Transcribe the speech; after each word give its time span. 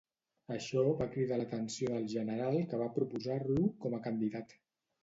Això 0.55 0.85
va 1.01 1.07
cridar 1.17 1.37
l'atenció 1.41 1.91
del 1.93 2.09
general 2.17 2.59
que 2.73 2.81
va 2.85 2.91
proposar-lo 2.99 3.71
com 3.87 4.01
a 4.01 4.07
candidat. 4.11 4.61